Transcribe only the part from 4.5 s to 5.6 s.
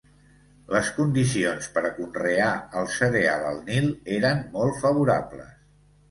molt favorables.